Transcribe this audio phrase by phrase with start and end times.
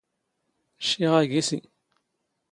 [0.87, 1.59] ⵛⵛⵉⵖ ⴰⴳⵉⵙⵉ.